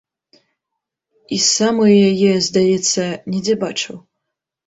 І 1.35 1.39
самую 1.47 1.89
яе, 2.11 2.31
здаецца, 2.47 3.03
недзе 3.35 3.55
бачыў. 3.65 3.95